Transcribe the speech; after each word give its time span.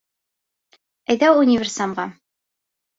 Әйҙә 1.15 1.31
универсамға 1.43 2.11